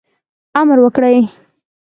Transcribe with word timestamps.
امر 0.59 0.77
وکړي. 0.83 1.17